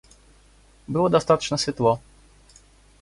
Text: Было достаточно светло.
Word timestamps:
Было 0.87 1.11
достаточно 1.11 1.57
светло. 1.57 2.01